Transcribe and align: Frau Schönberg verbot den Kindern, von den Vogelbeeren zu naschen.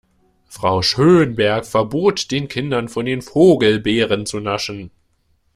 Frau 0.47 0.81
Schönberg 0.81 1.63
verbot 1.67 2.31
den 2.31 2.47
Kindern, 2.47 2.89
von 2.89 3.05
den 3.05 3.21
Vogelbeeren 3.21 4.25
zu 4.25 4.39
naschen. 4.39 4.89